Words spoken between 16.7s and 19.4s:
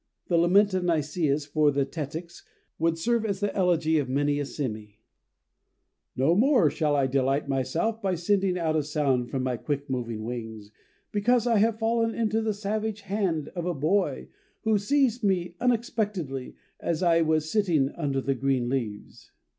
as I was sitting under the green leaves.